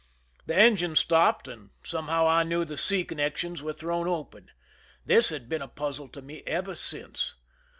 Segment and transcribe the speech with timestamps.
[0.47, 4.49] The engine stopped, and somehow I knew the sea connections were thrown open.
[5.05, 7.35] This has been a puzzle to me ever since.